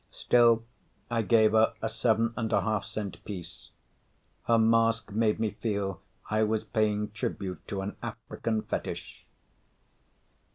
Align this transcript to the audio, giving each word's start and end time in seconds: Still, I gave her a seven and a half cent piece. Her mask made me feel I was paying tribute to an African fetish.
Still, 0.09 0.63
I 1.11 1.21
gave 1.21 1.51
her 1.51 1.75
a 1.79 1.87
seven 1.87 2.33
and 2.35 2.51
a 2.51 2.61
half 2.61 2.85
cent 2.85 3.23
piece. 3.23 3.69
Her 4.47 4.57
mask 4.57 5.11
made 5.11 5.39
me 5.39 5.51
feel 5.51 6.01
I 6.27 6.41
was 6.41 6.63
paying 6.63 7.11
tribute 7.11 7.61
to 7.67 7.81
an 7.81 7.95
African 8.01 8.63
fetish. 8.63 9.27